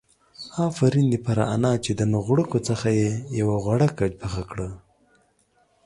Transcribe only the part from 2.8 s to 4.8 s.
يې يوه غړکه پخه کړه.